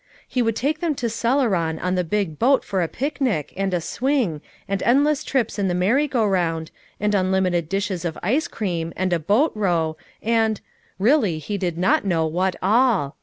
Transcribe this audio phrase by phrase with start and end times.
[0.27, 3.79] He would take them to Celeron on the big boat for a picnic, and a
[3.79, 8.93] swing, and endless trips in the merry go round, and unlimited dishes of ice cream,
[8.95, 10.59] and a boat row, and—
[11.07, 13.15] really he did not know what all.